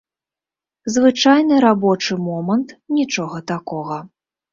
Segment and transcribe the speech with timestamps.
[0.93, 4.01] Звычайны рабочы момант, нічога такога.